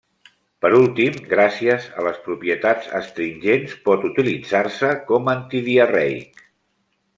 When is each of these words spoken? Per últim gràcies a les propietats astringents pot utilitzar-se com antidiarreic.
Per 0.65 0.69
últim 0.77 1.19
gràcies 1.33 1.85
a 1.97 2.05
les 2.07 2.17
propietats 2.29 2.89
astringents 3.01 3.77
pot 3.85 4.09
utilitzar-se 4.11 4.93
com 5.13 5.33
antidiarreic. 5.37 6.45